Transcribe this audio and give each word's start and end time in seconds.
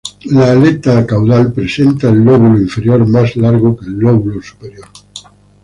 La 0.31 0.53
aleta 0.53 1.05
caudal 1.05 1.53
presenta 1.53 2.09
el 2.09 2.23
lóbulo 2.25 2.59
inferior 2.59 3.07
más 3.07 3.35
largo 3.35 3.77
que 3.77 3.85
el 3.85 3.99
lóbulo 3.99 4.41
superior. 4.41 4.87